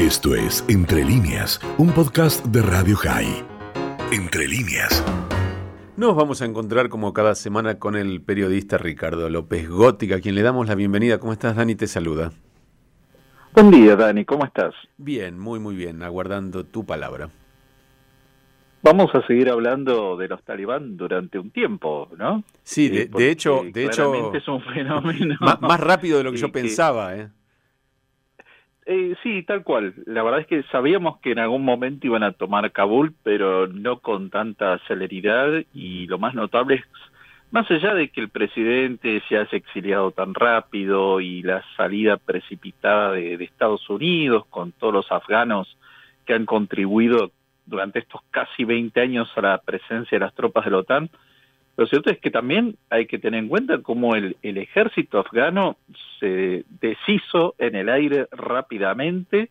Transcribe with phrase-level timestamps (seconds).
[0.00, 3.44] Esto es Entre líneas, un podcast de Radio High.
[4.12, 5.04] Entre líneas.
[5.98, 10.34] Nos vamos a encontrar como cada semana con el periodista Ricardo López Gótica, a quien
[10.36, 11.18] le damos la bienvenida.
[11.18, 11.74] ¿Cómo estás, Dani?
[11.74, 12.32] Te saluda.
[13.52, 14.24] Buen día, Dani.
[14.24, 14.72] ¿Cómo estás?
[14.96, 16.02] Bien, muy, muy bien.
[16.02, 17.28] Aguardando tu palabra.
[18.82, 22.42] Vamos a seguir hablando de los talibán durante un tiempo, ¿no?
[22.62, 25.34] Sí, de, Eh, hecho, de hecho, es un fenómeno.
[25.40, 27.28] más, más rápido de lo que yo que- pensaba, ¿eh?
[28.86, 29.94] Eh, sí, tal cual.
[30.06, 34.00] La verdad es que sabíamos que en algún momento iban a tomar Kabul, pero no
[34.00, 36.84] con tanta celeridad y lo más notable es,
[37.50, 43.12] más allá de que el presidente se haya exiliado tan rápido y la salida precipitada
[43.12, 45.76] de, de Estados Unidos con todos los afganos
[46.24, 47.32] que han contribuido
[47.66, 51.10] durante estos casi 20 años a la presencia de las tropas de la OTAN,
[51.80, 55.78] lo cierto es que también hay que tener en cuenta cómo el, ejército afgano
[56.18, 59.48] se deshizo en el aire rápidamente,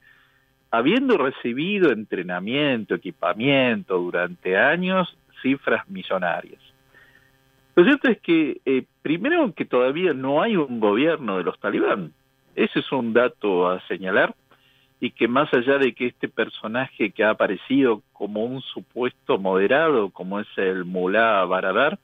[0.70, 6.62] habiendo recibido entrenamiento, equipamiento durante años, cifras millonarias.
[7.76, 12.14] Lo cierto es que, eh, primero, que todavía no hay un gobierno de los talibán.
[12.56, 14.36] Ese es un dato a señalar
[15.00, 20.12] y que más allá de que este personaje que ha aparecido como un supuesto moderado,
[20.12, 21.98] como es el mulá Baradar,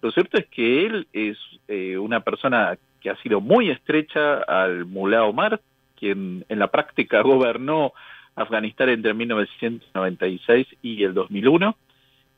[0.00, 4.84] lo cierto es que él es eh, una persona que ha sido muy estrecha al
[4.86, 5.60] mulá Omar,
[5.98, 7.92] quien en la práctica gobernó
[8.34, 11.76] Afganistán entre 1996 y el 2001,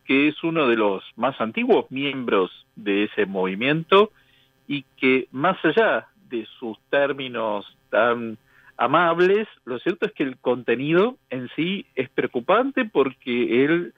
[0.04, 4.10] que es uno de los más antiguos miembros de ese movimiento
[4.66, 8.38] y que más allá de sus términos tan
[8.76, 13.92] amables, lo cierto es que el contenido en sí es preocupante porque él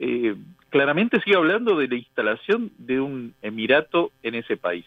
[0.00, 0.34] eh,
[0.70, 4.86] claramente sigue hablando de la instalación de un emirato en ese país.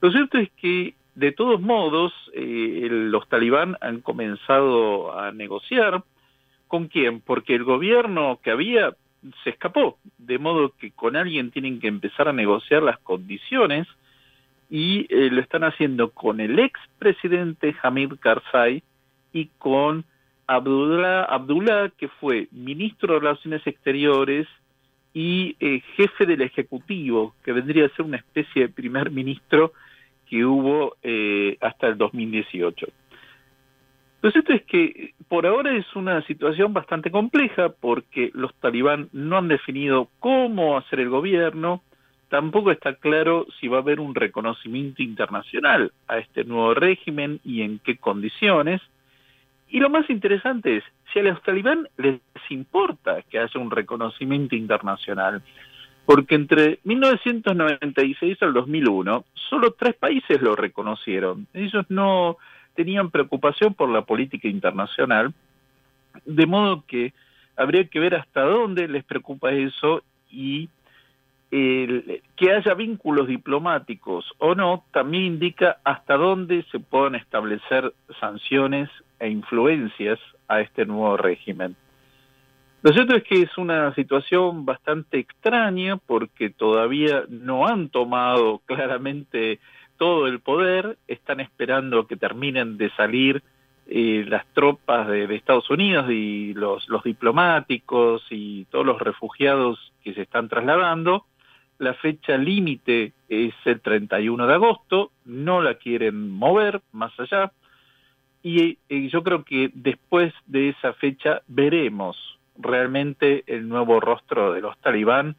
[0.00, 6.04] Lo cierto es que, de todos modos, eh, los talibán han comenzado a negociar.
[6.68, 7.20] ¿Con quién?
[7.20, 8.94] Porque el gobierno que había
[9.42, 13.88] se escapó, de modo que con alguien tienen que empezar a negociar las condiciones
[14.70, 18.82] y eh, lo están haciendo con el expresidente Hamid Karzai
[19.32, 20.04] y con
[20.48, 24.48] Abdullah, Abdullah, que fue ministro de Relaciones Exteriores
[25.12, 29.72] y eh, jefe del Ejecutivo, que vendría a ser una especie de primer ministro
[30.28, 32.86] que hubo eh, hasta el 2018.
[34.22, 39.36] Lo cierto es que por ahora es una situación bastante compleja porque los talibán no
[39.36, 41.82] han definido cómo hacer el gobierno,
[42.28, 47.62] tampoco está claro si va a haber un reconocimiento internacional a este nuevo régimen y
[47.62, 48.80] en qué condiciones.
[49.70, 52.20] Y lo más interesante es, si a los talibán les
[52.50, 55.42] importa que haya un reconocimiento internacional,
[56.06, 61.46] porque entre 1996 al 2001 solo tres países lo reconocieron.
[61.52, 62.38] Ellos no
[62.74, 65.34] tenían preocupación por la política internacional,
[66.24, 67.12] de modo que
[67.56, 70.70] habría que ver hasta dónde les preocupa eso y
[71.50, 78.88] el, que haya vínculos diplomáticos o no también indica hasta dónde se pueden establecer sanciones
[79.18, 80.18] e influencias
[80.48, 81.76] a este nuevo régimen.
[82.82, 89.58] Lo cierto es que es una situación bastante extraña porque todavía no han tomado claramente
[89.96, 93.42] todo el poder, están esperando que terminen de salir
[93.88, 100.14] eh, las tropas de, Estados Unidos y los, los diplomáticos y todos los refugiados que
[100.14, 101.24] se están trasladando.
[101.78, 107.52] La fecha límite es el 31 de agosto, no la quieren mover más allá.
[108.50, 112.16] Y, y yo creo que después de esa fecha veremos
[112.56, 115.36] realmente el nuevo rostro de los talibán,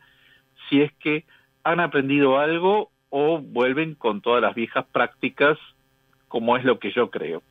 [0.70, 1.26] si es que
[1.64, 5.58] han aprendido algo o vuelven con todas las viejas prácticas,
[6.28, 7.42] como es lo que yo creo.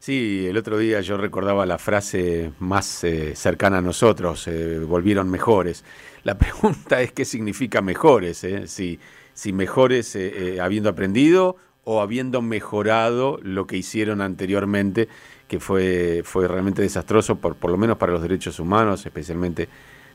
[0.00, 5.30] Sí, el otro día yo recordaba la frase más eh, cercana a nosotros, eh, volvieron
[5.30, 5.84] mejores.
[6.24, 8.66] La pregunta es qué significa mejores, eh?
[8.66, 8.98] si,
[9.34, 11.58] si mejores eh, habiendo aprendido
[11.92, 15.08] o habiendo mejorado lo que hicieron anteriormente,
[15.48, 19.68] que fue, fue realmente desastroso, por, por lo menos para los derechos humanos, especialmente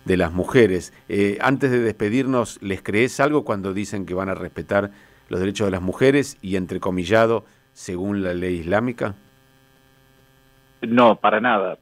[0.05, 0.94] de las mujeres.
[1.09, 4.91] Eh, antes de despedirnos, ¿les crees algo cuando dicen que van a respetar
[5.27, 9.15] los derechos de las mujeres y entrecomillado según la ley islámica?
[10.81, 11.77] No, para nada.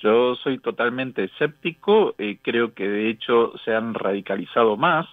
[0.00, 5.06] Yo soy totalmente escéptico, eh, creo que de hecho se han radicalizado más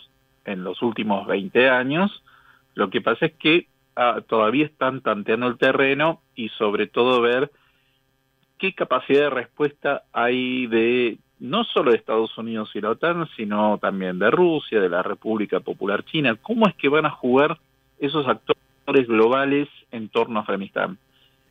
[0.43, 2.21] en los últimos 20 años.
[2.73, 7.51] Lo que pasa es que ah, todavía están tanteando el terreno y sobre todo ver
[8.57, 13.77] qué capacidad de respuesta hay de no solo de Estados Unidos y la OTAN, sino
[13.77, 16.35] también de Rusia, de la República Popular China.
[16.41, 17.57] ¿Cómo es que van a jugar
[17.97, 20.97] esos actores globales en torno a Afganistán?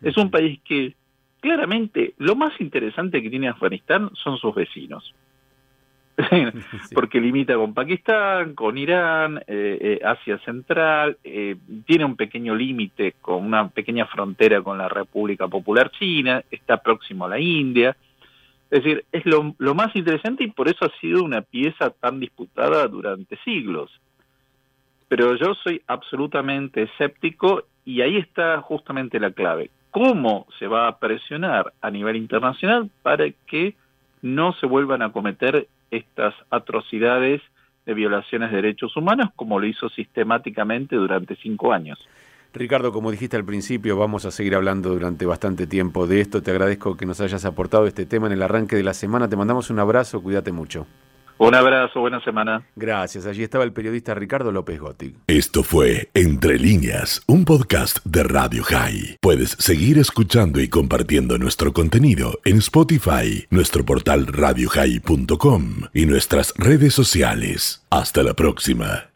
[0.02, 0.94] Es un país que
[1.40, 5.14] claramente lo más interesante que tiene Afganistán son sus vecinos.
[6.94, 11.56] porque limita con Pakistán, con Irán, eh, eh, Asia Central, eh,
[11.86, 17.26] tiene un pequeño límite con una pequeña frontera con la República Popular China, está próximo
[17.26, 17.96] a la India.
[18.70, 22.20] Es decir, es lo, lo más interesante y por eso ha sido una pieza tan
[22.20, 23.90] disputada durante siglos.
[25.08, 29.70] Pero yo soy absolutamente escéptico y ahí está justamente la clave.
[29.90, 33.74] ¿Cómo se va a presionar a nivel internacional para que
[34.22, 37.40] no se vuelvan a cometer estas atrocidades
[37.86, 41.98] de violaciones de derechos humanos como lo hizo sistemáticamente durante cinco años.
[42.52, 46.42] Ricardo, como dijiste al principio, vamos a seguir hablando durante bastante tiempo de esto.
[46.42, 49.28] Te agradezco que nos hayas aportado este tema en el arranque de la semana.
[49.28, 50.86] Te mandamos un abrazo, cuídate mucho.
[51.38, 52.64] Un abrazo, buena semana.
[52.74, 53.26] Gracias.
[53.26, 55.14] Allí estaba el periodista Ricardo López Gotti.
[55.26, 59.18] Esto fue Entre líneas, un podcast de Radio High.
[59.20, 65.62] Puedes seguir escuchando y compartiendo nuestro contenido en Spotify, nuestro portal radiohigh.com
[65.94, 67.86] y nuestras redes sociales.
[67.90, 69.07] Hasta la próxima.